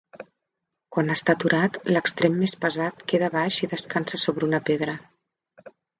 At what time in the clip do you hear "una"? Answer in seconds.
4.49-4.63